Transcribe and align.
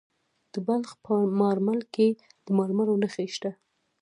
د 0.53 0.55
بلخ 0.67 0.89
په 1.05 1.13
مارمل 1.41 1.79
کې 1.93 2.07
د 2.45 2.47
مرمرو 2.57 2.99
نښې 3.01 3.27
شته. 3.35 3.51